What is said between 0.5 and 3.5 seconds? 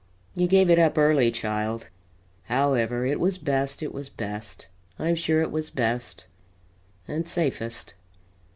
it up early, child. However, it was